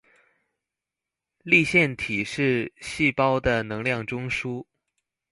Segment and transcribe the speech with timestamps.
[1.43, 4.65] 粒線體是細胞的能量中樞